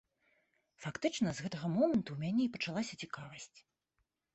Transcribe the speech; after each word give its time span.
Фактычна 0.85 1.29
з 1.39 1.47
гэтага 1.47 1.71
моманту 1.77 2.01
ў 2.13 2.19
мяне 2.27 2.43
і 2.49 2.51
пачалася 2.59 2.93
цікавасць. 3.05 3.59